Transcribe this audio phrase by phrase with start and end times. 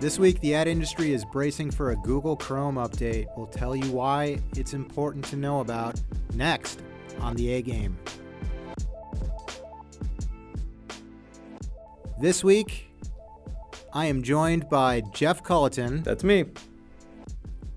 [0.00, 3.26] This week, the ad industry is bracing for a Google Chrome update.
[3.36, 6.00] We'll tell you why it's important to know about
[6.34, 6.80] next
[7.20, 7.98] on the A Game.
[12.18, 12.88] This week,
[13.92, 16.46] I am joined by Jeff Culleton, That's me.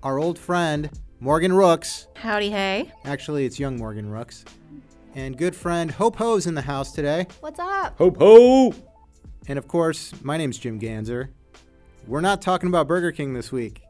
[0.02, 0.88] our old friend
[1.20, 2.08] Morgan Rooks.
[2.16, 2.90] Howdy, hey.
[3.04, 4.46] Actually, it's young Morgan Rooks.
[5.14, 7.26] And good friend Hope Ho's in the house today.
[7.40, 7.98] What's up?
[7.98, 8.74] Hope ho!
[9.46, 11.28] And of course, my name's Jim Ganzer.
[12.06, 13.82] We're not talking about Burger King this week.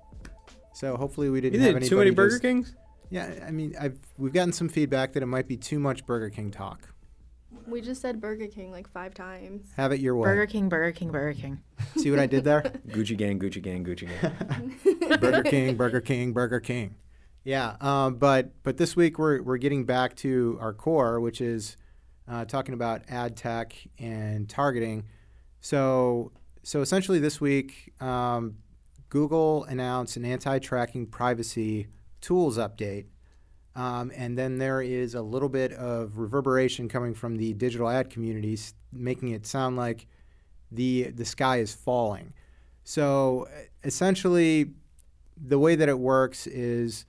[0.72, 2.74] So hopefully we didn't have did too many Burger just- Kings?
[3.10, 6.30] Yeah, I mean, I've we've gotten some feedback that it might be too much Burger
[6.30, 6.88] King talk.
[7.66, 9.66] We just said Burger King like five times.
[9.76, 10.24] Have it your way.
[10.24, 11.60] Burger King, Burger King, Burger King.
[11.96, 12.62] See what I did there?
[12.88, 15.18] Gucci gang, Gucci gang, Gucci gang.
[15.20, 16.96] Burger King, Burger King, Burger King.
[17.44, 21.76] Yeah, um, but but this week we're we're getting back to our core, which is
[22.26, 25.04] uh, talking about ad tech and targeting.
[25.60, 26.32] So
[26.64, 28.56] so essentially this week, um,
[29.10, 31.88] Google announced an anti-tracking privacy
[32.20, 33.04] tools update,
[33.76, 38.08] um, and then there is a little bit of reverberation coming from the digital ad
[38.08, 40.06] communities, making it sound like
[40.72, 42.32] the the sky is falling.
[42.82, 43.46] So
[43.84, 44.70] essentially,
[45.36, 47.04] the way that it works is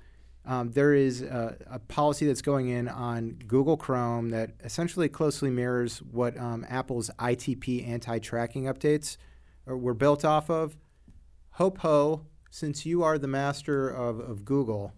[0.45, 5.49] um, there is a, a policy that's going in on Google Chrome that essentially closely
[5.49, 9.17] mirrors what um, Apple's ITP anti-tracking updates
[9.67, 10.77] are, were built off of.
[11.51, 14.93] Hope Ho, since you are the master of, of Google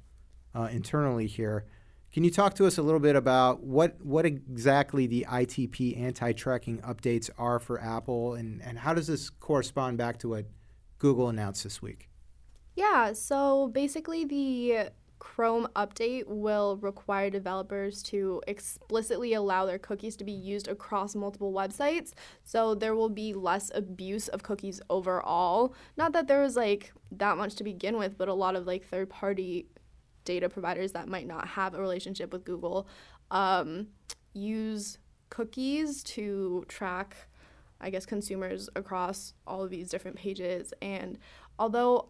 [0.56, 1.66] uh, internally here,
[2.12, 6.80] can you talk to us a little bit about what, what exactly the ITP anti-tracking
[6.80, 10.46] updates are for Apple and, and how does this correspond back to what
[10.98, 12.10] Google announced this week?
[12.76, 20.24] Yeah, so basically the Chrome update will require developers to explicitly allow their cookies to
[20.24, 22.14] be used across multiple websites.
[22.44, 25.74] So there will be less abuse of cookies overall.
[25.96, 28.86] Not that there was like that much to begin with, but a lot of like
[28.86, 29.68] third party
[30.26, 32.88] data providers that might not have a relationship with Google
[33.32, 33.88] um,
[34.34, 35.00] use
[35.30, 37.16] cookies to track,
[37.82, 40.74] I guess, consumers across all of these different pages.
[40.82, 41.18] And
[41.58, 42.10] although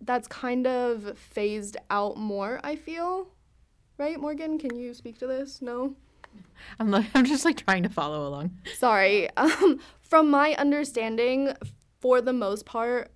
[0.00, 3.28] that's kind of phased out more, I feel.
[3.96, 4.58] Right, Morgan?
[4.58, 5.60] Can you speak to this?
[5.60, 5.96] No?
[6.78, 8.58] I'm, like, I'm just like trying to follow along.
[8.76, 9.28] Sorry.
[9.36, 11.52] Um, from my understanding,
[12.00, 13.10] for the most part,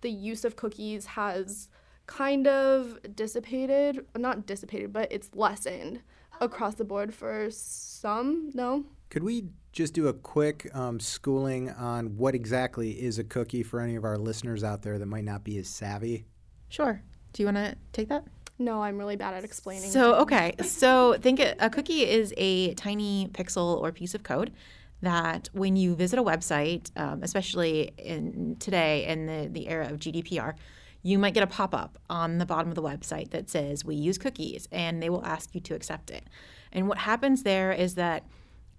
[0.00, 1.68] the use of cookies has
[2.06, 4.04] kind of dissipated.
[4.16, 6.02] Not dissipated, but it's lessened
[6.40, 8.50] across the board for some.
[8.54, 8.84] No?
[9.10, 13.80] Could we just do a quick um, schooling on what exactly is a cookie for
[13.80, 16.26] any of our listeners out there that might not be as savvy?
[16.68, 17.02] Sure.
[17.32, 18.24] Do you want to take that?
[18.58, 19.90] No, I'm really bad at explaining.
[19.90, 20.54] So, okay.
[20.62, 24.52] So, think a cookie is a tiny pixel or piece of code
[25.00, 29.98] that when you visit a website, um, especially in today in the, the era of
[29.98, 30.54] GDPR,
[31.02, 33.96] you might get a pop up on the bottom of the website that says, We
[33.96, 36.24] use cookies, and they will ask you to accept it.
[36.70, 38.24] And what happens there is that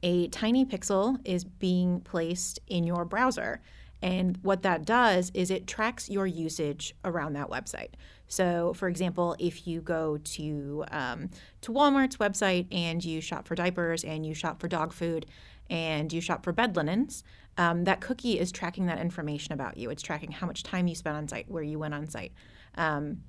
[0.03, 3.61] a tiny pixel is being placed in your browser.
[4.01, 7.91] And what that does is it tracks your usage around that website.
[8.27, 11.29] So, for example, if you go to um,
[11.61, 15.25] to Walmart's website and you shop for diapers and you shop for dog food
[15.69, 17.23] and you shop for bed linens,
[17.57, 19.89] um, that cookie is tracking that information about you.
[19.89, 22.33] It's tracking how much time you spent on site, where you went on site,
[22.75, 23.21] um,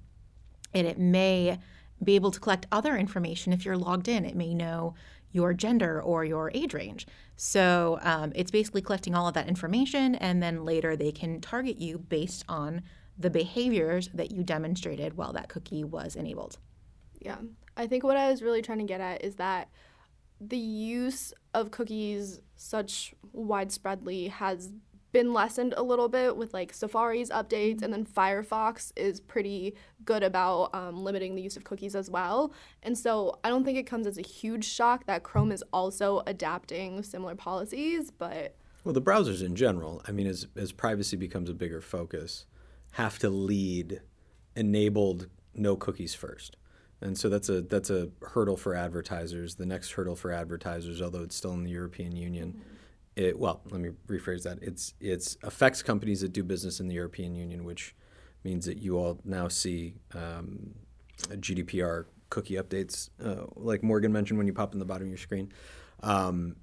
[0.73, 1.59] and it may
[2.03, 4.25] be able to collect other information if you're logged in.
[4.25, 4.95] It may know
[5.35, 7.07] your gender or your age range.
[7.37, 11.77] So um, it's basically collecting all of that information, and then later they can target
[11.77, 12.83] you based on
[13.19, 16.59] the behaviors that you demonstrated while that cookie was enabled.
[17.21, 17.39] Yeah.
[17.77, 19.69] I think what I was really trying to get at is that
[20.41, 24.71] the use of cookies such widespreadly has
[25.15, 30.25] been lessened a little bit with like Safari's updates, and then Firefox is pretty good
[30.25, 32.53] about um, limiting the use of cookies as well.
[32.83, 36.23] And so I don't think it comes as a huge shock that Chrome is also
[36.27, 41.49] adapting similar policies, but Well, the browsers in general, I mean, as, as privacy becomes
[41.49, 42.45] a bigger focus,
[42.95, 44.03] have to lead
[44.57, 46.57] enabled no cookies first.
[47.01, 49.57] And so that's a that's a hurdle for advertisers.
[49.57, 52.63] The next hurdle for advertisers, although it's still in the European Union,
[53.17, 54.59] it well, let me rephrase that.
[54.63, 57.95] It's it's affects companies that do business in the European Union, which
[58.43, 60.75] means that you all now see um,
[61.29, 65.19] GDPR cookie updates, uh, like Morgan mentioned when you pop in the bottom of your
[65.19, 65.53] screen.
[66.03, 66.57] Um,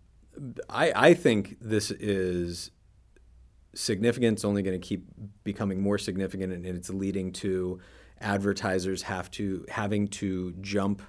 [0.70, 2.72] I, I think this is
[3.74, 4.38] significant.
[4.38, 5.06] It's only going to keep
[5.44, 7.80] becoming more significant, and it's leading to
[8.20, 11.02] advertisers have to having to jump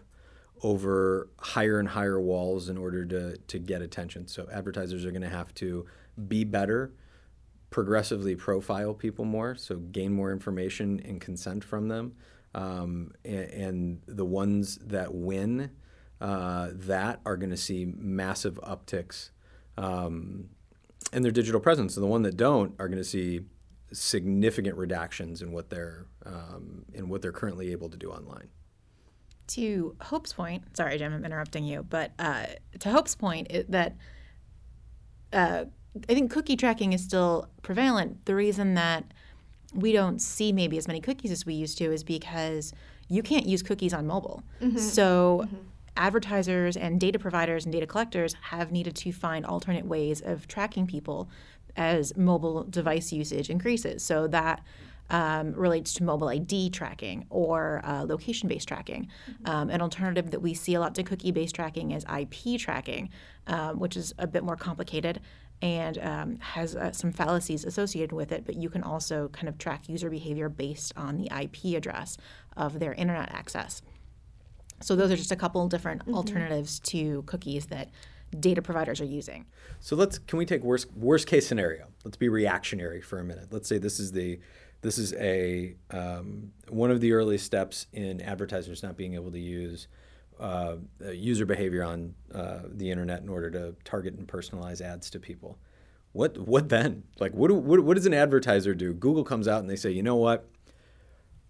[0.63, 4.29] over higher and higher walls in order to to get attention.
[4.29, 5.87] So advertisers are going to have to
[6.29, 6.93] be better
[7.73, 12.13] progressively profile people more, so gain more information and consent from them.
[12.55, 15.71] Um, and, and, the ones that win
[16.21, 19.31] uh, that are going to see massive upticks
[19.79, 20.51] um,
[21.15, 23.41] in their digital presence, and the one that don't are going to see
[23.91, 28.49] significant reductions in what they're um, in what they're currently able to do online.
[29.49, 32.47] To Hope's point, sorry, Jim, I'm interrupting you, but uh,
[32.79, 33.97] to Hope's point, it, that
[35.33, 35.65] uh,
[36.09, 38.25] I think cookie tracking is still prevalent.
[38.25, 39.05] The reason that
[39.75, 42.73] we don't see maybe as many cookies as we used to is because
[43.09, 44.43] you can't use cookies on mobile.
[44.61, 44.79] Mm-hmm.
[44.79, 45.57] So mm-hmm.
[45.97, 50.87] advertisers and data providers and data collectors have needed to find alternate ways of tracking
[50.87, 51.29] people
[51.77, 54.03] as mobile device usage increases.
[54.03, 54.63] So that
[55.11, 59.09] um, relates to mobile ID tracking or uh, location based tracking.
[59.31, 59.51] Mm-hmm.
[59.51, 63.11] Um, an alternative that we see a lot to cookie based tracking is IP tracking,
[63.47, 65.21] um, which is a bit more complicated
[65.61, 69.59] and um, has uh, some fallacies associated with it, but you can also kind of
[69.59, 72.17] track user behavior based on the IP address
[72.57, 73.81] of their internet access.
[74.81, 76.15] So, those are just a couple different mm-hmm.
[76.15, 77.91] alternatives to cookies that
[78.39, 79.47] data providers are using.
[79.81, 81.89] So let's can we take worst worst case scenario?
[82.05, 83.49] Let's be reactionary for a minute.
[83.51, 84.41] Let's say this is the
[84.83, 89.39] this is a um, one of the early steps in advertisers not being able to
[89.39, 89.87] use
[90.39, 90.77] uh,
[91.13, 95.59] user behavior on uh, the internet in order to target and personalize ads to people.
[96.13, 97.05] What what then?
[97.21, 98.93] Like what, do, what what does an advertiser do?
[98.93, 100.49] Google comes out and they say, you know what,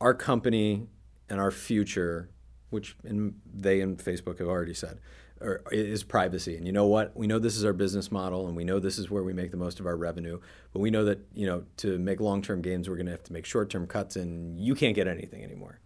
[0.01, 0.87] our company
[1.29, 2.29] and our future,
[2.71, 5.01] which in, they and Facebook have already said,
[5.43, 6.57] are, is privacy.
[6.57, 7.17] And you know what?
[7.17, 9.51] We know this is our business model, and we know this is where we make
[9.51, 10.41] the most of our revenue.
[10.73, 13.33] But we know that you know to make long-term gains, we're going to have to
[13.33, 15.81] make short-term cuts, and you can't get anything anymore.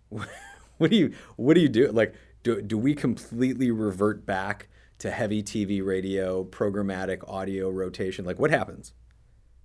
[0.10, 1.90] what do you what do you do?
[1.92, 4.68] Like do, do we completely revert back
[4.98, 8.24] to heavy TV, radio, programmatic audio rotation?
[8.24, 8.94] Like, what happens?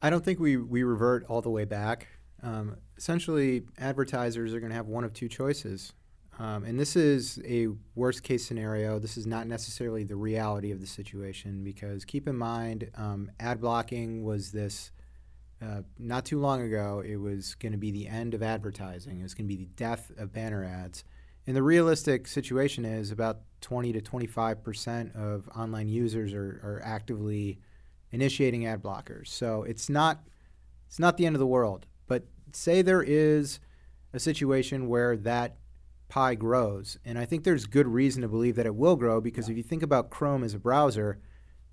[0.01, 2.07] I don't think we, we revert all the way back.
[2.41, 5.93] Um, essentially, advertisers are going to have one of two choices.
[6.39, 8.99] Um, and this is a worst case scenario.
[8.99, 13.61] This is not necessarily the reality of the situation because keep in mind, um, ad
[13.61, 14.91] blocking was this
[15.61, 17.03] uh, not too long ago.
[17.05, 19.69] It was going to be the end of advertising, it was going to be the
[19.75, 21.03] death of banner ads.
[21.45, 26.81] And the realistic situation is about 20 to 25 percent of online users are, are
[26.83, 27.59] actively
[28.11, 29.27] initiating ad blockers.
[29.27, 30.23] So it's not
[30.87, 31.85] it's not the end of the world.
[32.07, 33.59] But say there is
[34.13, 35.57] a situation where that
[36.09, 39.47] pie grows, and I think there's good reason to believe that it will grow because
[39.47, 39.53] yeah.
[39.53, 41.19] if you think about Chrome as a browser,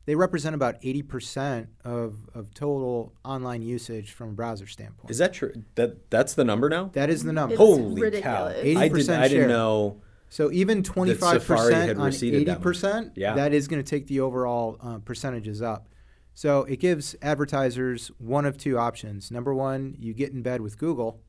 [0.06, 5.10] they represent about 80% of, of total online usage from a browser standpoint.
[5.10, 5.52] Is that true?
[5.74, 6.90] That that's the number now?
[6.94, 7.54] That is the number.
[7.54, 8.56] It's Holy ridiculous.
[8.56, 8.62] cow.
[8.62, 10.02] 80% I, did, I didn't know.
[10.30, 13.34] So even 25% on 80%, yeah.
[13.34, 15.88] that is going to take the overall uh, percentages up.
[16.34, 19.30] So it gives advertisers one of two options.
[19.30, 21.20] Number one, you get in bed with Google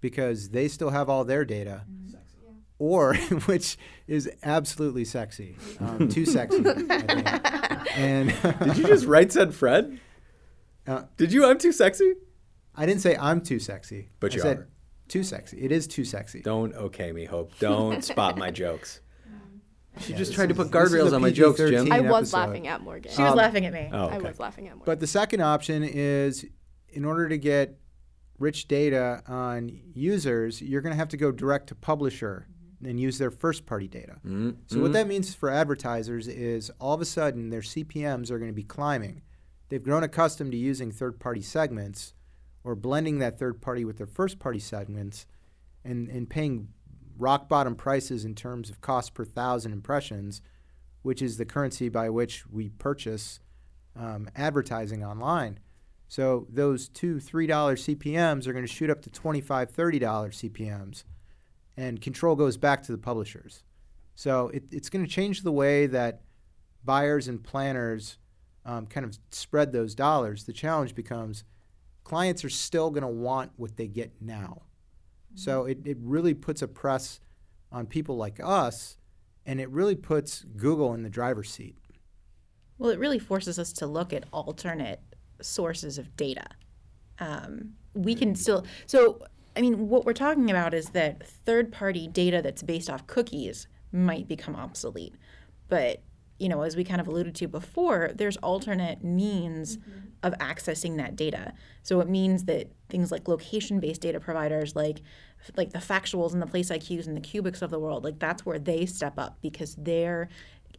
[0.00, 1.82] because they still have all their data.
[1.90, 2.16] Mm-hmm.
[2.84, 3.14] Or,
[3.46, 6.62] which is absolutely sexy, um, too sexy.
[7.96, 8.28] And
[8.62, 9.98] did you just right said Fred?
[10.86, 11.46] Uh, did you?
[11.46, 12.12] I'm too sexy.
[12.74, 14.10] I didn't say I'm too sexy.
[14.20, 14.68] But I you said are.
[15.08, 15.64] Too sexy.
[15.64, 16.42] It is too sexy.
[16.42, 17.58] Don't okay me, Hope.
[17.58, 19.00] Don't spot my jokes.
[20.00, 21.92] She yeah, just tried to put guardrails on my jokes, Jim.
[21.92, 22.36] I was episode.
[22.36, 23.12] laughing at Morgan.
[23.12, 23.88] She was um, laughing at me.
[23.92, 24.16] Oh, okay.
[24.16, 24.86] I was laughing at Morgan.
[24.86, 26.44] But the second option is
[26.88, 27.78] in order to get
[28.40, 32.48] rich data on users, you're going to have to go direct to publisher
[32.86, 34.14] and use their first party data.
[34.26, 34.50] Mm-hmm.
[34.66, 38.50] So, what that means for advertisers is all of a sudden their CPMs are going
[38.50, 39.22] to be climbing.
[39.68, 42.14] They've grown accustomed to using third party segments
[42.62, 45.26] or blending that third party with their first party segments
[45.84, 46.68] and, and paying
[47.16, 50.40] rock bottom prices in terms of cost per thousand impressions,
[51.02, 53.40] which is the currency by which we purchase
[53.96, 55.58] um, advertising online.
[56.08, 61.04] So those two, $3 CPMs are going to shoot up to $25, $30 CPMs
[61.76, 63.62] and control goes back to the publishers.
[64.14, 66.22] So it, it's going to change the way that
[66.84, 68.18] buyers and planners
[68.64, 70.44] um, kind of spread those dollars.
[70.44, 71.44] The challenge becomes
[72.04, 74.62] clients are still going to want what they get now.
[75.32, 75.36] Mm-hmm.
[75.36, 77.20] So it, it really puts a press
[77.72, 78.98] on people like us,
[79.44, 81.76] and it really puts Google in the driver's seat.
[82.78, 85.00] Well, it really forces us to look at alternate
[85.40, 86.46] sources of data.
[87.18, 89.20] Um, we can still so
[89.56, 93.68] I mean, what we're talking about is that third party data that's based off cookies
[93.92, 95.14] might become obsolete.
[95.68, 96.02] But,
[96.38, 100.00] you know, as we kind of alluded to before, there's alternate means mm-hmm.
[100.22, 101.52] of accessing that data.
[101.82, 105.02] So it means that things like location based data providers like
[105.56, 108.58] like the factuals and the PlaceIQs and the Cuebiqs of the world, like that's where
[108.58, 110.28] they step up because they're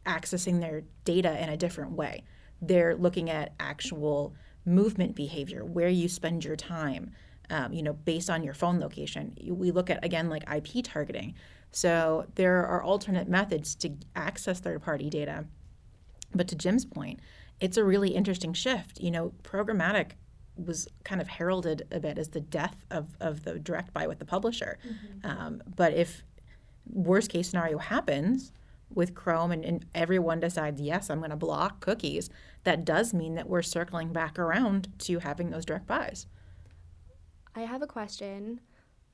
[0.05, 2.23] accessing their data in a different way.
[2.61, 4.33] They're looking at actual
[4.65, 7.11] movement behavior, where you spend your time,
[7.49, 9.37] um, you know, based on your phone location.
[9.47, 11.35] We look at, again, like IP targeting.
[11.71, 15.45] So there are alternate methods to access third party data.
[16.33, 17.19] But to Jim's point,
[17.59, 18.99] it's a really interesting shift.
[18.99, 20.11] You know, programmatic
[20.57, 24.19] was kind of heralded a bit as the death of, of the direct buy with
[24.19, 24.77] the publisher.
[24.85, 25.27] Mm-hmm.
[25.29, 26.23] Um, but if
[26.87, 28.51] worst case scenario happens
[28.93, 32.29] with Chrome and, and everyone decides, yes, I'm going to block cookies,
[32.63, 36.27] that does mean that we're circling back around to having those direct buys.
[37.55, 38.59] I have a question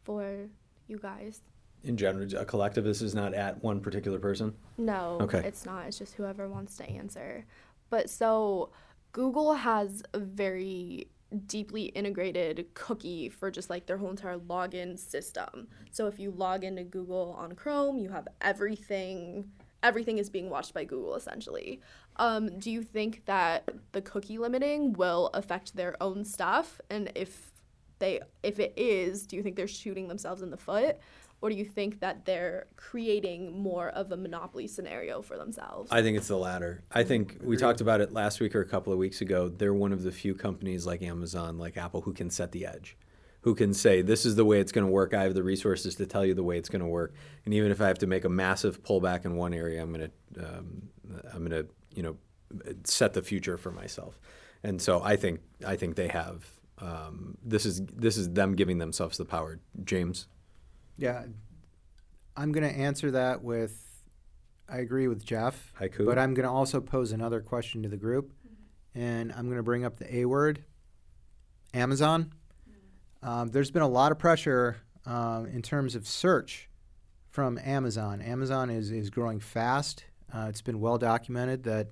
[0.04, 0.48] for
[0.88, 1.40] you guys.
[1.84, 4.54] In general, a collective, this is not at one particular person?
[4.78, 5.42] No, okay.
[5.46, 5.88] it's not.
[5.88, 7.46] It's just whoever wants to answer.
[7.90, 8.70] But so
[9.12, 11.08] Google has a very
[11.46, 15.68] deeply integrated cookie for just like their whole entire login system.
[15.92, 19.52] So if you log into Google on Chrome, you have everything
[19.84, 21.82] everything is being watched by Google essentially.
[22.18, 26.80] Um, do you think that the cookie limiting will affect their own stuff?
[26.92, 27.51] And if
[28.02, 30.98] they if it is, do you think they're shooting themselves in the foot?
[31.42, 35.92] or do you think that they're creating more of a monopoly scenario for themselves?
[35.92, 36.84] I think it's the latter.
[36.92, 39.50] I think we talked about it last week or a couple of weeks ago.
[39.50, 42.96] They're one of the few companies like Amazon, like Apple, who can set the edge,
[43.42, 45.16] who can say, this is the way it's going to work.
[45.16, 47.16] I have the resources to tell you the way it's going to work.
[47.46, 50.12] And even if I have to make a massive pullback in one area, I'm going
[50.36, 50.90] to, um,
[51.34, 52.18] I'm going to, you know,
[52.84, 54.20] set the future for myself.
[54.64, 56.46] And so I think, I think they have.
[56.82, 59.60] Um, this is this is them giving themselves the power.
[59.84, 60.28] James.
[60.98, 61.26] Yeah,
[62.36, 64.04] I'm going to answer that with
[64.68, 65.74] I agree with Jeff.
[65.80, 66.06] Haiku.
[66.06, 68.32] But I'm going to also pose another question to the group,
[68.96, 70.64] and I'm going to bring up the A word,
[71.74, 72.34] Amazon.
[73.22, 76.70] Um, there's been a lot of pressure um, in terms of search
[77.30, 78.22] from Amazon.
[78.22, 80.06] Amazon is is growing fast.
[80.34, 81.90] Uh, it's been well documented that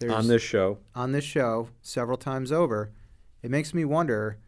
[0.00, 2.92] there's on this show on this show several times over.
[3.42, 4.38] It makes me wonder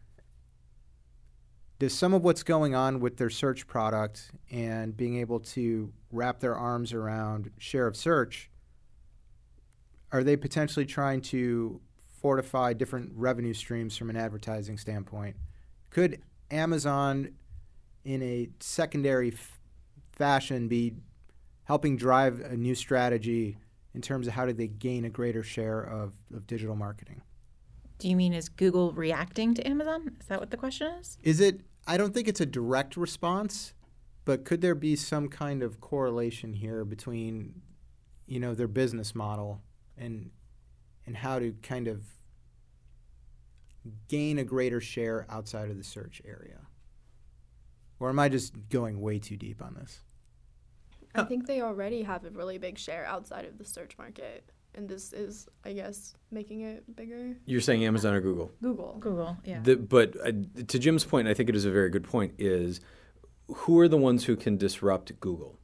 [1.79, 6.39] does some of what's going on with their search product and being able to wrap
[6.39, 8.51] their arms around share of search
[10.11, 11.81] are they potentially trying to
[12.21, 15.35] fortify different revenue streams from an advertising standpoint?
[15.89, 16.21] Could
[16.51, 17.29] amazon
[18.03, 19.59] in a secondary f-
[20.11, 20.93] fashion be
[21.63, 23.57] helping drive a new strategy
[23.95, 27.21] in terms of how do they gain a greater share of, of digital marketing
[28.01, 30.17] do you mean is Google reacting to Amazon?
[30.19, 31.17] Is that what the question is?
[31.23, 33.73] Is it I don't think it's a direct response,
[34.25, 37.61] but could there be some kind of correlation here between,
[38.25, 39.61] you know, their business model
[39.97, 40.31] and
[41.05, 42.03] and how to kind of
[44.07, 46.61] gain a greater share outside of the search area?
[47.99, 49.99] Or am I just going way too deep on this?
[51.13, 54.87] I think they already have a really big share outside of the search market and
[54.87, 57.35] this is, I guess, making it bigger.
[57.45, 58.51] You're saying Amazon or Google?
[58.61, 58.97] Google.
[58.99, 59.59] Google, yeah.
[59.61, 60.31] The, but uh,
[60.67, 62.33] to Jim's point, I think it is a very good point.
[62.37, 62.79] Is
[63.47, 65.57] who are the ones who can disrupt Google?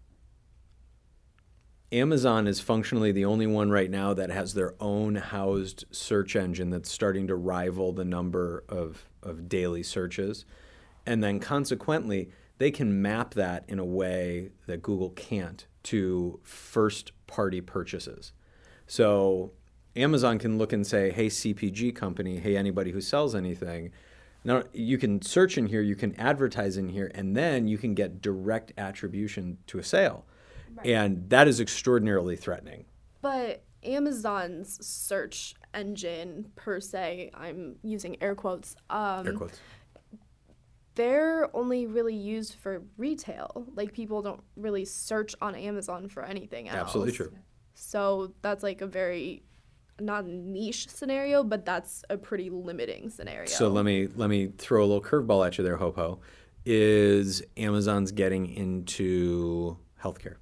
[1.92, 6.70] Amazon is functionally the only one right now that has their own housed search engine
[6.70, 10.44] that's starting to rival the number of, of daily searches.
[11.06, 17.14] And then consequently, they can map that in a way that Google can't to first
[17.26, 18.34] party purchases.
[18.88, 19.52] So
[19.96, 23.92] Amazon can look and say, hey, CPG company, hey, anybody who sells anything.
[24.44, 27.94] Now, you can search in here, you can advertise in here, and then you can
[27.94, 30.26] get direct attribution to a sale.
[30.76, 30.88] Right.
[30.88, 32.86] And that is extraordinarily threatening.
[33.22, 38.76] But Amazon's search engine, per se, I'm using air quotes.
[38.90, 39.60] Um, air quotes.
[40.96, 43.68] They're only really used for retail.
[43.76, 46.80] Like people don't really search on Amazon for anything else.
[46.80, 47.34] Absolutely true.
[47.80, 49.44] So that's like a very
[50.00, 53.46] not a niche scenario, but that's a pretty limiting scenario.
[53.46, 56.20] So let me let me throw a little curveball at you there, Hopo.
[56.66, 60.36] Is Amazon's getting into healthcare?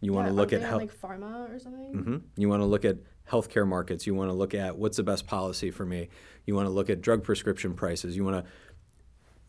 [0.00, 1.94] You want to look at health, like pharma or something.
[1.94, 2.16] Mm-hmm.
[2.36, 2.98] You want to look at
[3.28, 4.06] healthcare markets.
[4.06, 6.08] You want to look at what's the best policy for me.
[6.46, 8.16] You want to look at drug prescription prices.
[8.16, 8.50] You want to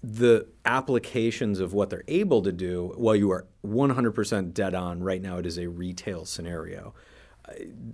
[0.04, 5.22] the applications of what they're able to do, while you are 100% dead on, right
[5.22, 6.94] now it is a retail scenario.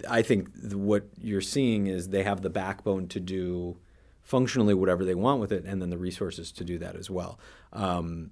[0.09, 3.77] I think what you're seeing is they have the backbone to do
[4.23, 7.39] functionally whatever they want with it, and then the resources to do that as well.
[7.73, 8.31] Um,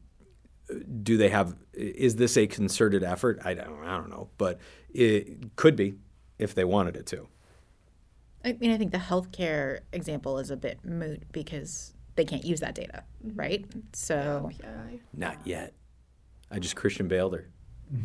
[1.02, 1.56] do they have?
[1.74, 3.40] Is this a concerted effort?
[3.46, 3.84] I don't.
[3.84, 4.60] I don't know, but
[4.94, 5.96] it could be
[6.38, 7.28] if they wanted it to.
[8.44, 12.60] I mean, I think the healthcare example is a bit moot because they can't use
[12.60, 13.40] that data, mm-hmm.
[13.40, 13.66] right?
[13.94, 14.52] So
[15.14, 15.74] not yet.
[16.52, 17.48] I just Christian bailed her.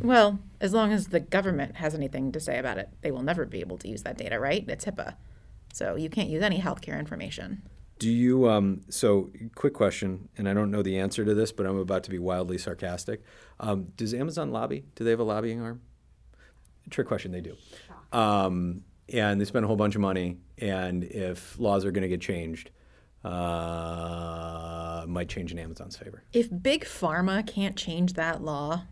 [0.01, 3.45] Well, as long as the government has anything to say about it, they will never
[3.45, 4.65] be able to use that data, right?
[4.69, 5.17] It's HIPAA.
[5.73, 7.63] So you can't use any healthcare information.
[7.99, 8.49] Do you?
[8.49, 12.03] Um, so, quick question, and I don't know the answer to this, but I'm about
[12.05, 13.23] to be wildly sarcastic.
[13.61, 14.85] Um, does Amazon lobby?
[14.97, 15.83] Do they have a lobbying arm?
[16.91, 17.31] Trick question.
[17.31, 17.57] They do.
[18.13, 20.39] Um, and they spend a whole bunch of money.
[20.59, 22.71] And if laws are going to get changed,
[23.25, 28.85] uh, might change in Amazon's favor If big pharma can't change that law,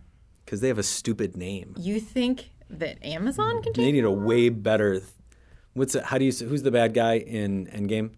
[0.44, 1.74] because they have a stupid name.
[1.78, 4.94] you think that Amazon can They need a way better.
[5.00, 5.04] th-
[5.74, 6.32] What's it, how do you?
[6.32, 8.10] say- Who's the bad guy in Endgame?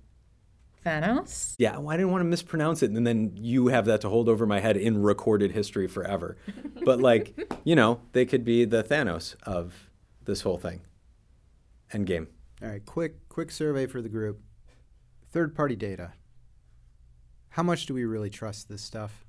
[0.85, 1.54] Thanos?
[1.59, 4.28] Yeah, well, I didn't want to mispronounce it, and then you have that to hold
[4.28, 6.37] over my head in recorded history forever.
[6.85, 9.88] But like, you know, they could be the Thanos of
[10.25, 10.81] this whole thing.
[11.92, 12.26] Endgame.
[12.61, 14.40] All right, quick quick survey for the group.
[15.33, 16.12] Third party data.
[17.51, 19.25] How much do we really trust this stuff?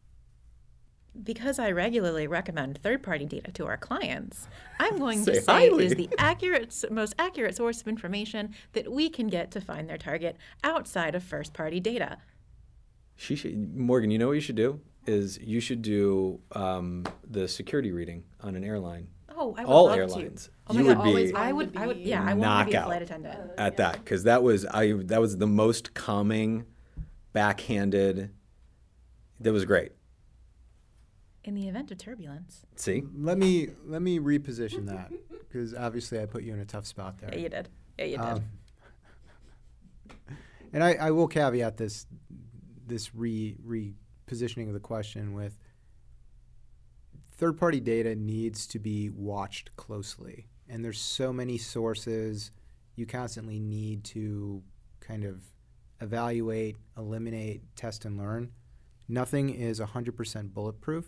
[1.22, 4.48] Because I regularly recommend third-party data to our clients,
[4.80, 5.86] I'm going Say to say highly.
[5.86, 9.88] it is the accurate, most accurate source of information that we can get to find
[9.88, 12.18] their target outside of first-party data.
[13.16, 17.48] She should, Morgan, you know what you should do is you should do um, the
[17.48, 19.08] security reading on an airline.
[19.36, 20.46] Oh, I would All love airlines.
[20.46, 20.52] To.
[20.68, 22.72] Oh you God, would be I would, to I would, be yeah, I want to
[22.72, 23.40] be a flight attendant.
[23.58, 26.66] at that because that was I that was the most calming,
[27.34, 28.32] backhanded.
[29.40, 29.92] That was great.
[31.44, 36.26] In the event of turbulence, See, Let me let me reposition that because obviously I
[36.26, 37.32] put you in a tough spot there.
[37.34, 37.70] yeah, you did.
[38.00, 38.26] Yeah, you did.
[38.26, 38.44] Um,
[40.74, 42.06] and I, I will caveat this
[42.88, 45.58] this re repositioning of the question with
[47.44, 50.48] third party data needs to be watched closely.
[50.70, 52.52] And there's so many sources
[52.96, 54.64] you constantly need to
[55.02, 55.42] kind of
[56.00, 58.52] evaluate, eliminate, test and learn.
[59.10, 61.06] Nothing is 100% bulletproof.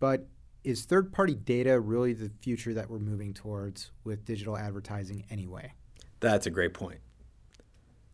[0.00, 0.26] But
[0.64, 5.72] is third party data really the future that we're moving towards with digital advertising anyway?
[6.18, 6.98] that's a great point.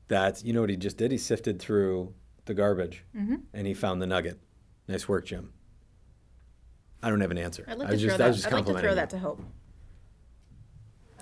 [0.09, 1.11] That's you know what he just did.
[1.11, 2.13] He sifted through
[2.45, 3.37] the garbage Mm-hmm.
[3.55, 4.39] and he found the nugget.
[4.89, 5.55] Nice work, Jim.
[7.03, 7.65] I don't have an answer.
[7.69, 8.29] I'd like I to was throw just, I that.
[8.29, 9.43] was just I'd like to throw that to Hope.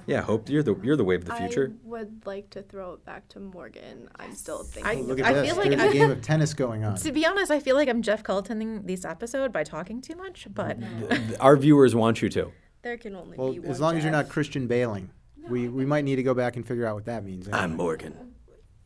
[0.07, 1.73] Yeah, Hope, you're the you're the wave of the future.
[1.73, 4.09] I would like to throw it back to Morgan.
[4.17, 5.07] I'm still I- thinking.
[5.07, 5.47] Look at I this.
[5.49, 6.97] feel like There's I- a game of tennis going on.
[6.97, 10.49] To be honest, I feel like I'm Jeff Culliton this episode by talking too much,
[10.53, 10.79] but
[11.41, 12.51] Our viewers want you to.
[12.83, 13.71] there can only Well, be one.
[13.71, 14.33] as long as you're not Jeff.
[14.33, 15.11] Christian Bailing,
[15.49, 17.49] we, we might need to go back and figure out what that means.
[17.53, 18.15] I'm Morgan.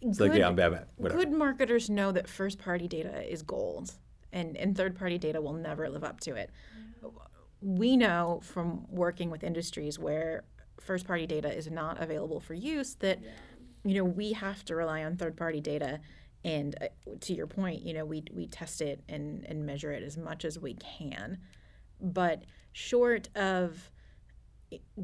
[0.02, 0.84] It's like good, yeah, I'm Batman.
[0.96, 1.20] Whatever.
[1.20, 3.94] good marketers know that first party data is gold
[4.34, 6.50] and, and third party data will never live up to it.
[7.62, 10.44] We know from working with industries where
[10.80, 13.20] first party data is not available for use that
[13.84, 16.00] you know we have to rely on third party data.
[16.44, 16.86] And uh,
[17.20, 20.44] to your point you know we, we test it and, and measure it as much
[20.44, 21.38] as we can.
[22.00, 22.42] But
[22.72, 23.90] short of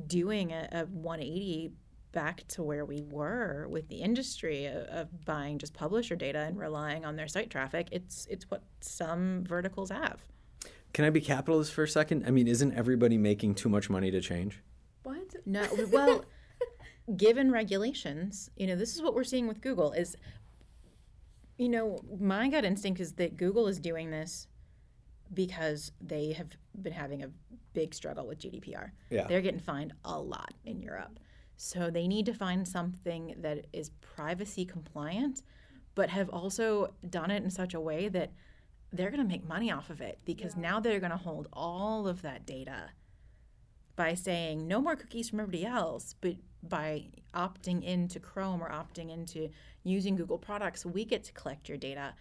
[0.07, 1.73] doing a, a 180
[2.13, 6.59] back to where we were with the industry of, of buying just publisher data and
[6.59, 10.21] relying on their site traffic it's it's what some verticals have
[10.93, 12.25] Can I be capitalist for a second?
[12.27, 14.61] I mean, isn't everybody making too much money to change?
[15.05, 15.37] What?
[15.47, 16.25] No, well,
[17.17, 20.17] given regulations, you know, this is what we're seeing with Google is
[21.61, 24.49] you know, my gut instinct is that Google is doing this
[25.35, 27.29] because they have been having a
[27.75, 28.93] big struggle with GDPR.
[29.11, 29.27] Yeah.
[29.27, 31.21] They're getting fined a lot in Europe.
[31.63, 35.43] So they need to find something that is privacy compliant
[35.95, 38.31] but have also done it in such a way that
[38.93, 42.09] they're going to make money off of it because now they're going to hold all
[42.09, 42.89] of that data
[43.97, 49.13] by saying no more cookies from everybody else, but by opting into Chrome or opting
[49.13, 49.51] into
[49.83, 52.15] using Google products, we get to collect your data.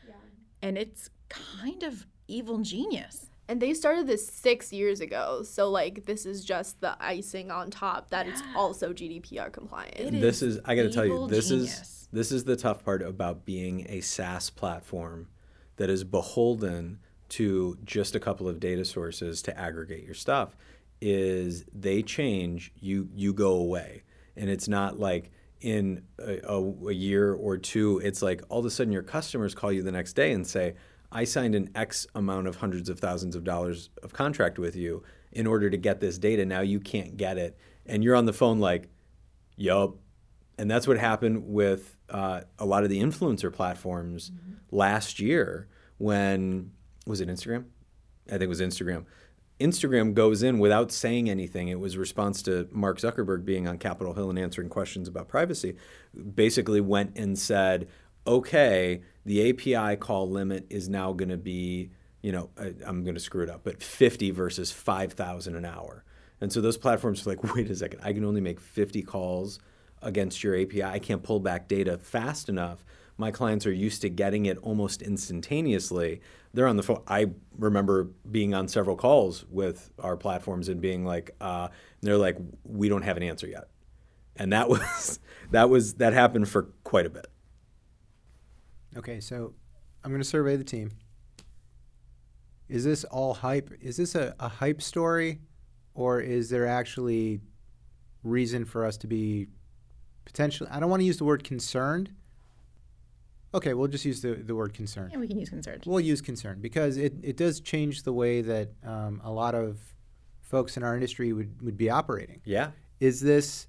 [0.61, 3.29] And it's kind of evil genius.
[3.49, 7.71] And they started this six years ago, so like this is just the icing on
[7.71, 9.99] top that it's also GDPR compliant.
[9.99, 12.55] It this is is I got to tell you evil this is this is the
[12.55, 15.29] tough part about being a SaaS platform
[15.77, 20.55] that is beholden to just a couple of data sources to aggregate your stuff
[21.01, 24.03] is they change you you go away.
[24.37, 28.65] And it's not like in a, a, a year or two it's like all of
[28.65, 30.75] a sudden your customers call you the next day and say
[31.11, 35.03] I signed an X amount of hundreds of thousands of dollars of contract with you
[35.31, 38.33] in order to get this data now you can't get it and you're on the
[38.33, 38.89] phone like
[39.57, 39.95] yup
[40.57, 44.31] and that's what happened with uh, a lot of the influencer platforms
[44.71, 45.67] last year
[45.97, 46.71] when
[47.05, 47.65] was it Instagram?
[48.27, 49.05] I think it was Instagram.
[49.59, 51.67] Instagram goes in without saying anything.
[51.67, 55.75] It was response to Mark Zuckerberg being on Capitol Hill and answering questions about privacy.
[56.35, 57.87] Basically went and said,
[58.25, 61.91] "Okay, the API call limit is now going to be,
[62.23, 66.03] you know, I, I'm going to screw it up, but 50 versus 5,000 an hour."
[66.41, 69.59] And so those platforms are like, "Wait a second, I can only make 50 calls
[70.01, 70.83] against your API.
[70.83, 72.83] I can't pull back data fast enough.
[73.17, 76.21] My clients are used to getting it almost instantaneously.
[76.53, 77.03] They're on the phone.
[77.07, 81.67] I remember being on several calls with our platforms and being like, uh,
[82.01, 83.67] they're like, we don't have an answer yet,
[84.35, 85.19] and that was
[85.51, 87.27] that was that happened for quite a bit.
[88.97, 89.53] Okay, so
[90.03, 90.91] I'm going to survey the team.
[92.67, 93.71] Is this all hype?
[93.81, 95.39] Is this a, a hype story,
[95.93, 97.41] or is there actually
[98.23, 99.47] reason for us to be
[100.25, 100.69] potentially?
[100.71, 102.11] I don't want to use the word concerned.
[103.53, 105.11] Okay, we'll just use the, the word concerned.
[105.11, 105.83] And we can use concerned.
[105.87, 109.79] We'll use concerned because it, it does change the way that um, a lot of
[110.41, 112.41] folks in our industry would, would be operating.
[112.45, 112.71] Yeah.
[112.99, 113.65] Is this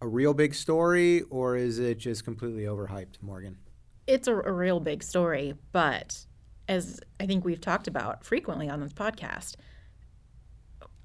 [0.00, 3.58] a real big story or is it just completely overhyped, Morgan?
[4.06, 6.26] It's a, a real big story, but
[6.68, 9.56] as I think we've talked about frequently on this podcast,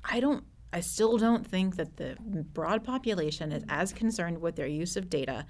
[0.04, 2.18] I don't I still don't think that the
[2.54, 5.46] broad population is as concerned with their use of data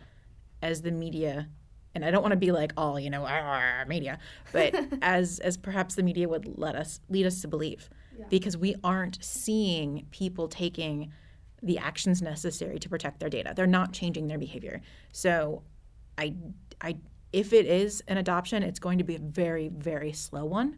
[0.62, 1.50] as the media
[1.98, 4.20] and I don't want to be like all you know "Arr, media,
[4.52, 7.90] but as as perhaps the media would let us lead us to believe,
[8.30, 11.12] because we aren't seeing people taking
[11.64, 13.54] the actions necessary to protect their data.
[13.56, 14.82] They're not changing their behavior.
[15.12, 15.64] So,
[16.20, 16.36] I
[16.82, 16.98] I
[17.38, 20.78] if it is an adoption, it's going to be a very very slow one,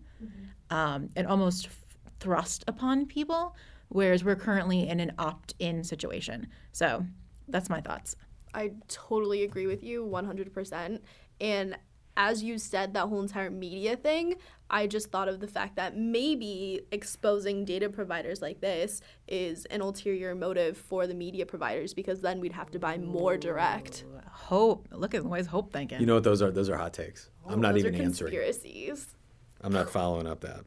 [0.69, 1.85] um, and almost f-
[2.19, 3.55] thrust upon people.
[3.87, 6.47] Whereas we're currently in an opt-in situation.
[6.73, 7.05] So
[7.47, 8.15] that's my thoughts.
[8.53, 10.99] I totally agree with you 100%.
[11.41, 11.75] And
[12.15, 14.35] as you said, that whole entire media thing,
[14.69, 19.81] I just thought of the fact that maybe exposing data providers like this is an
[19.81, 24.03] ulterior motive for the media providers because then we'd have to buy more direct.
[24.27, 24.87] Hope.
[24.91, 25.99] Look at the ways Hope thinking.
[25.99, 26.51] You know what those are?
[26.51, 27.29] Those are hot takes.
[27.47, 28.31] I'm oh, not Those even are answering.
[28.31, 29.15] conspiracies.
[29.61, 30.61] I'm not following up that.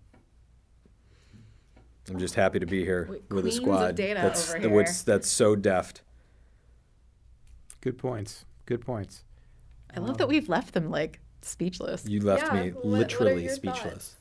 [2.08, 4.58] I'm just happy to be here Wait, with a queens of squad data that's over
[4.58, 4.70] here.
[4.70, 6.02] what's- that's so deft.
[7.80, 8.44] Good points.
[8.66, 9.24] Good points.
[9.94, 12.04] I love that we've left them like speechless.
[12.06, 13.82] You left Yeah, me what- what literally your speechless.
[13.82, 14.16] thoughts?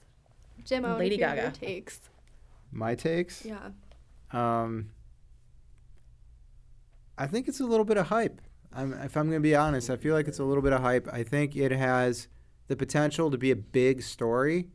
[0.65, 1.57] Jim, I Lady to hear your Gaga.
[1.57, 1.99] takes.
[2.71, 3.43] My takes?
[3.45, 3.71] Yeah.
[4.31, 4.91] Um,
[7.17, 8.41] I think it's a little bit of hype.
[8.73, 10.81] I'm, if I'm going to be honest, I feel like it's a little bit of
[10.81, 11.07] hype.
[11.11, 12.27] I think it has
[12.67, 14.69] the potential to be a big story.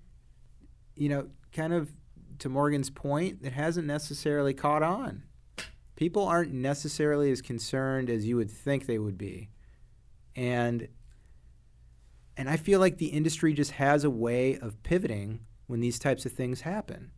[0.95, 1.93] You know, kind of
[2.41, 5.23] to Morgan's point, it hasn't necessarily caught on.
[5.97, 9.49] People aren't necessarily as concerned as you would think they would be.
[10.35, 10.89] And
[12.37, 16.27] and I feel like the industry just has a way of pivoting when these types
[16.27, 17.11] of things happen.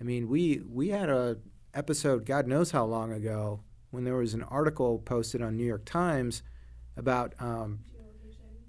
[0.00, 1.38] I mean, we we had a
[1.74, 5.84] episode, God knows how long ago, when there was an article posted on New York
[5.84, 6.42] Times
[6.96, 7.80] about um,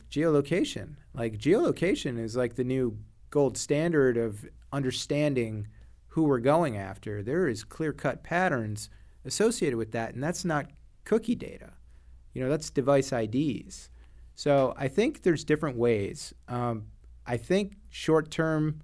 [0.10, 0.95] geolocation.
[1.13, 2.97] Like geolocation is like the new
[3.30, 5.67] gold standard of understanding
[6.08, 7.23] who we're going after.
[7.23, 8.89] There is clear-cut patterns
[9.23, 10.71] associated with that, and that's not
[11.06, 11.73] cookie data.
[12.34, 13.89] You know, that's device IDs.
[14.41, 16.34] So I think there's different ways.
[16.47, 16.88] Um,
[17.27, 18.82] I think short-term,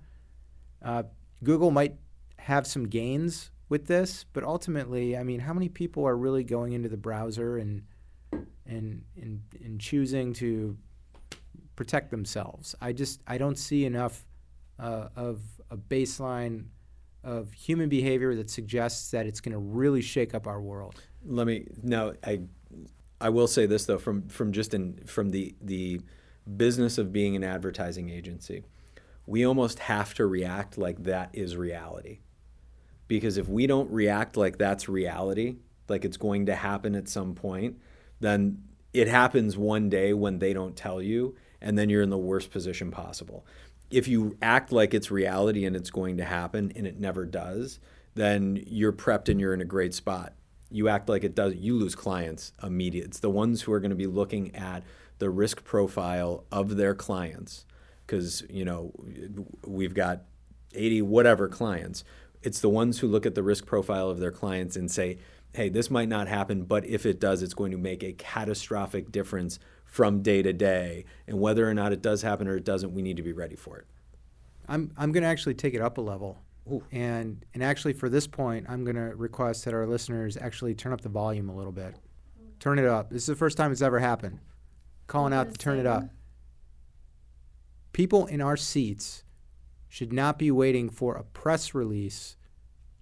[0.84, 1.02] uh,
[1.44, 1.96] Google might
[2.38, 6.74] have some gains with this, but ultimately, I mean, how many people are really going
[6.74, 7.82] into the browser and
[8.68, 10.78] and and, and choosing to
[11.76, 12.76] protect themselves?
[12.80, 14.28] I just I don't see enough
[14.78, 15.42] uh, of
[15.72, 16.66] a baseline
[17.24, 21.02] of human behavior that suggests that it's going to really shake up our world.
[21.26, 22.14] Let me now.
[22.24, 22.42] I
[23.20, 26.02] I will say this though, from from just in from the the
[26.56, 28.64] business of being an advertising agency,
[29.26, 32.20] we almost have to react like that is reality.
[33.08, 37.36] Because if we don't react like that's reality, like it's going to happen at some
[37.36, 37.78] point,
[38.20, 42.18] then it happens one day when they don't tell you, and then you're in the
[42.18, 43.46] worst position possible.
[43.90, 47.80] If you act like it's reality and it's going to happen and it never does,
[48.16, 50.34] then you're prepped and you're in a great spot.
[50.70, 53.06] You act like it does, you lose clients immediate.
[53.06, 54.84] It's the ones who are going to be looking at
[55.20, 57.66] the risk profile of their clients
[58.06, 58.92] because, you know,
[59.66, 60.24] we've got
[60.74, 62.04] 80 whatever clients.
[62.42, 65.18] It's the ones who look at the risk profile of their clients and say,
[65.54, 69.12] hey, this might not happen, but if it does, it's going to make a catastrophic
[69.12, 71.06] difference from day to day.
[71.26, 73.56] And whether or not it does happen or it doesn't, we need to be ready
[73.56, 73.88] for it.
[74.68, 76.38] I'm I'm going to actually take it up a level.
[76.92, 80.94] And and actually for this point, I'm going to request that our listeners actually turn
[80.94, 81.96] up the volume a little bit.
[82.60, 83.10] Turn it up.
[83.10, 84.40] This is the first time it's ever happened.
[85.08, 86.06] Calling out to turn it up.
[87.94, 89.24] People in our seats
[89.88, 92.36] should not be waiting for a press release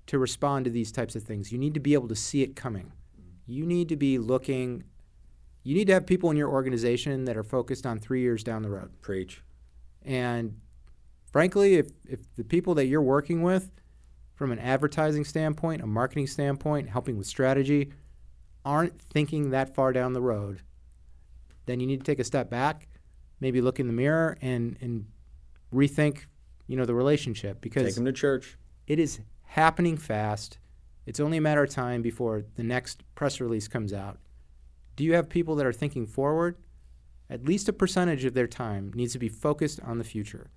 [0.08, 1.52] to respond to these types of things.
[1.52, 2.92] You need to be able to see it coming.
[3.48, 4.84] You need to be looking
[5.66, 8.62] you need to have people in your organization that are focused on 3 years down
[8.62, 8.92] the road.
[9.02, 9.42] Preach.
[10.04, 10.62] And
[11.36, 13.70] frankly, if, if the people that you're working with,
[14.36, 17.92] from an advertising standpoint, a marketing standpoint, helping with strategy,
[18.64, 20.62] aren't thinking that far down the road,
[21.66, 22.88] then you need to take a step back,
[23.42, 25.08] maybe look in the mirror and and
[25.74, 26.20] rethink,
[26.68, 28.58] you know, the relationship Take because them to church.
[28.88, 30.58] it is happening fast.
[31.06, 34.20] It's only a matter of time before the next press release comes out.
[34.96, 36.56] Do you have people that are thinking forward?
[37.30, 40.50] At least a percentage of their time needs to be focused on the future.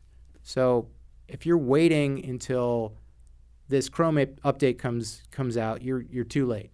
[0.48, 0.86] So
[1.28, 2.94] if you're waiting until
[3.68, 6.70] this Chrome update comes comes out, you're you're too late.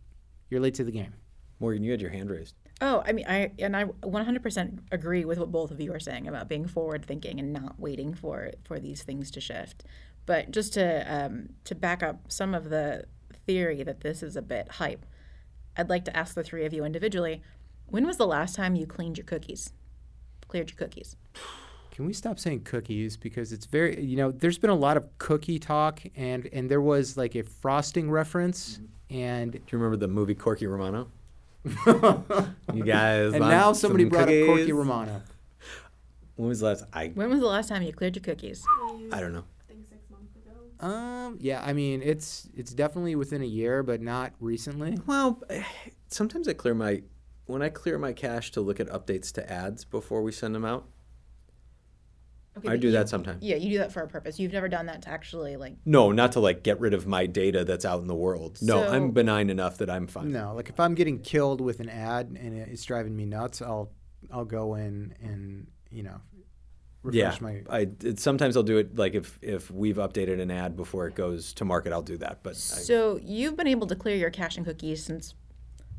[0.48, 1.14] You're late to the game.
[1.58, 2.54] Morgan, you had your hand raised.
[2.80, 6.28] Oh, I mean, I and I 100% agree with what both of you are saying
[6.28, 9.82] about being forward thinking and not waiting for for these things to shift.
[10.24, 13.06] But just to um, to back up some of the
[13.44, 15.04] theory that this is a bit hype,
[15.76, 17.42] I'd like to ask the three of you individually:
[17.87, 19.72] When was the last time you cleaned your cookies?
[20.46, 21.16] Cleared your cookies?
[21.94, 25.04] Can we stop saying cookies because it's very you know there's been a lot of
[25.18, 28.80] cookie talk and and there was like a frosting reference
[29.11, 31.09] and Do you remember the movie Corky Romano?
[31.64, 33.33] you guys.
[33.33, 34.72] and now somebody some brought up Corky?
[34.72, 35.22] Romano.
[36.35, 36.85] When was the last?
[36.92, 38.64] I When was the last time you cleared your cookies?
[39.12, 39.44] I don't know.
[39.61, 40.87] I think six months ago.
[40.87, 44.98] Um, yeah, I mean it's it's definitely within a year, but not recently.
[45.07, 45.40] Well,
[46.09, 47.02] sometimes I clear my
[47.46, 50.64] when I clear my cache to look at updates to ads before we send them
[50.64, 50.88] out.
[52.56, 53.42] Okay, I do you- that sometimes.
[53.42, 54.38] Yeah, you do that for a purpose.
[54.38, 55.74] You've never done that to actually like.
[55.84, 58.58] No, not to like get rid of my data that's out in the world.
[58.62, 60.30] No, So- I'm benign enough that I'm fine.
[60.32, 63.90] No, like if I'm getting killed with an ad and it's driving me nuts, I'll
[64.30, 66.20] I'll go in and you know
[67.10, 67.62] Yeah, refresh my.
[67.68, 71.14] I it, sometimes I'll do it like if if we've updated an ad before it
[71.14, 72.42] goes to market, I'll do that.
[72.42, 75.34] But I, So you've been able to clear your cache and cookies since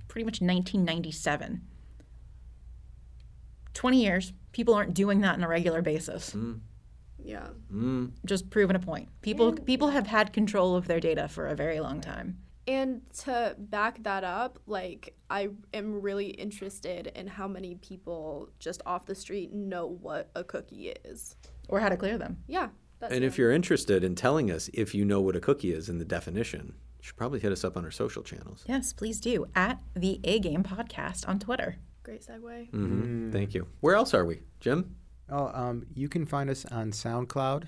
[0.07, 1.61] pretty much 1997.
[3.75, 4.33] 20 years.
[4.51, 6.35] People aren't doing that on a regular basis.
[7.23, 7.47] Yeah.
[7.71, 9.09] mm, Just proving a point.
[9.21, 12.39] People people have had control of their data for a very long time.
[12.67, 18.81] And to back that up, like I am really interested in how many people just
[18.85, 21.35] off the street know what a cookie is.
[21.67, 22.37] Or how to clear them.
[22.47, 22.69] Yeah.
[22.99, 25.89] That's and if you're interested in telling us if you know what a cookie is
[25.89, 28.63] in the definition, you should probably hit us up on our social channels.
[28.67, 29.47] Yes, please do.
[29.55, 31.77] At the A Game Podcast on Twitter.
[32.05, 32.69] Great segue.
[32.69, 33.67] hmm Thank you.
[33.81, 34.95] Where else are we, Jim?
[35.29, 37.63] Oh, um, you can find us on SoundCloud.
[37.63, 37.67] You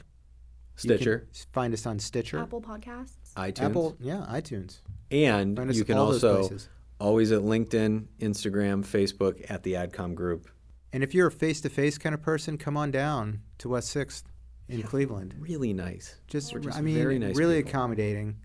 [0.90, 3.34] can Stitcher, find us on Stitcher, Apple Podcasts.
[3.36, 4.82] iTunes, Apple, yeah, iTunes.
[5.10, 6.56] and you can also
[7.00, 10.48] always at LinkedIn, Instagram, Facebook at the Adcom Group.
[10.94, 14.26] And if you're a face-to-face kind of person, come on down to West Sixth
[14.70, 15.36] in Cleveland.
[15.40, 16.16] Really nice.
[16.28, 17.70] Just, just I mean, very nice really people.
[17.70, 18.38] accommodating.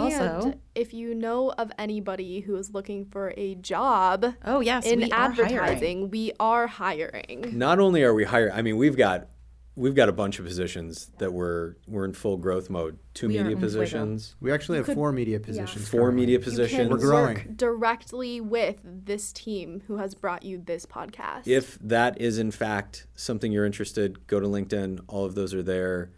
[0.00, 4.86] Also- and if you know of anybody who is looking for a job Oh yes,
[4.86, 7.50] in we are advertising, we are hiring.
[7.52, 9.28] Not only are we hiring, I mean, we've got
[9.74, 12.98] we've got a bunch of positions that we're we're in full growth mode.
[13.14, 15.88] Two We media positions, We actually have could- four media positions.
[15.88, 16.20] four currently.
[16.22, 16.78] media You positions.
[16.78, 17.34] can We're growing.
[17.36, 21.46] work directly with this team who has brought you this podcast.
[21.46, 25.00] If that is in fact something you're interested, go to LinkedIn.
[25.08, 26.10] All of those are there.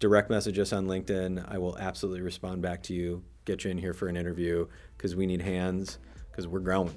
[0.00, 1.44] Direct message us on LinkedIn.
[1.48, 3.24] I will absolutely respond back to you.
[3.44, 5.98] Get you in here for an interview because we need hands
[6.30, 6.96] because we're growing.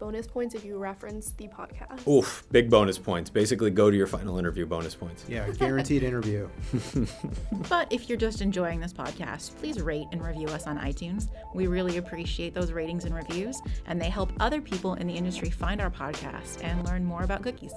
[0.00, 2.06] bonus points if you reference the podcast.
[2.08, 3.30] Oof, big bonus points.
[3.30, 5.24] Basically, go to your final interview bonus points.
[5.28, 6.48] Yeah, guaranteed interview.
[7.68, 11.28] But if you're just enjoying this podcast, please rate and review us on iTunes.
[11.54, 15.50] We really appreciate those ratings and reviews, and they help other people in the industry
[15.50, 17.72] find our podcast and learn more about cookies.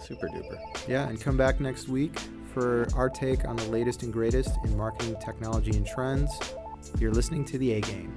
[0.00, 0.58] Super duper.
[0.86, 2.20] Yeah, and come back next week
[2.54, 6.30] for our take on the latest and greatest in marketing technology and trends.
[7.00, 8.16] You're listening to the A Game.